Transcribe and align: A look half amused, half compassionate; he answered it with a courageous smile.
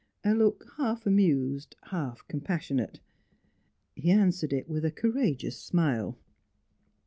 A 0.23 0.33
look 0.33 0.65
half 0.77 1.05
amused, 1.05 1.75
half 1.91 2.27
compassionate; 2.27 2.99
he 3.95 4.09
answered 4.09 4.51
it 4.51 4.67
with 4.67 4.83
a 4.83 4.89
courageous 4.89 5.57
smile. 5.59 6.17